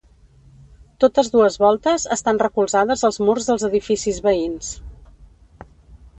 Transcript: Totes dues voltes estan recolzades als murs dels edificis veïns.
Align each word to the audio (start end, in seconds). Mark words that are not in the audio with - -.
Totes 1.03 1.29
dues 1.35 1.57
voltes 1.63 2.05
estan 2.15 2.41
recolzades 2.45 3.05
als 3.11 3.21
murs 3.27 3.51
dels 3.51 3.67
edificis 3.71 4.21
veïns. 4.31 4.73